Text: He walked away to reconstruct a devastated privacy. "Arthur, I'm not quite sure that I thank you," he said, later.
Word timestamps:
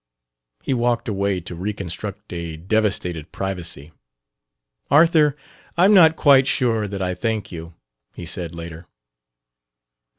He 0.63 0.73
walked 0.73 1.07
away 1.07 1.41
to 1.41 1.53
reconstruct 1.53 2.33
a 2.33 2.57
devastated 2.57 3.31
privacy. 3.31 3.91
"Arthur, 4.89 5.35
I'm 5.77 5.93
not 5.93 6.15
quite 6.15 6.47
sure 6.47 6.87
that 6.87 7.03
I 7.03 7.13
thank 7.13 7.51
you," 7.51 7.75
he 8.15 8.25
said, 8.25 8.55
later. 8.55 8.87